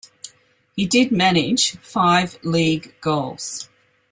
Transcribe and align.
He 0.75 0.87
did 0.87 1.11
manage 1.11 1.73
five 1.77 2.39
league 2.41 2.95
goals. 3.01 3.69